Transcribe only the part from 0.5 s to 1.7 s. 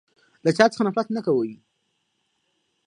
چا څخه نفرت نه کوی.